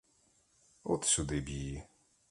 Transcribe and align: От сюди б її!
От 0.83 1.05
сюди 1.05 1.39
б 1.41 1.49
її! 1.49 1.83